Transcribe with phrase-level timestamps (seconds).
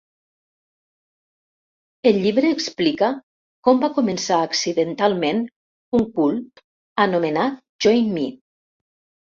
[2.11, 3.11] El llibre explica
[3.69, 5.47] com "va començar accidentalment
[6.01, 6.67] un 'cult'"
[7.09, 8.31] anomenat Join Me.